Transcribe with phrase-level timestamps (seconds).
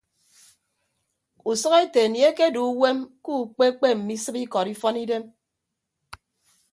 [1.49, 5.23] Usʌk ete anie ekedu uwem ke ukpe kpe mme isịp ikọd ifọn idem.